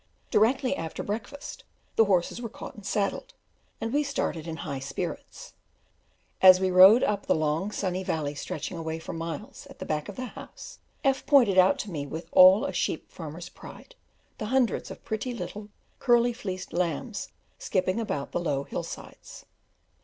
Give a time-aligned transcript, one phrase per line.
[0.31, 1.63] Directly after breakfast,
[1.95, 3.35] the horses were caught and saddled,
[3.79, 5.53] and we started in high spirits.
[6.41, 10.09] As we rode up the long, sunny valley stretching away for miles at the back
[10.09, 13.93] of the house, F pointed out to me, with all a sheep farmer's pride,
[14.39, 15.69] the hundreds of pretty little
[15.99, 17.27] curly fleeced lambs
[17.59, 19.45] skipping about the low hill sides.